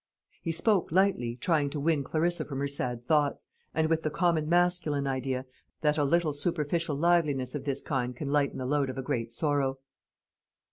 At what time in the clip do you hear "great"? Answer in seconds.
9.03-9.31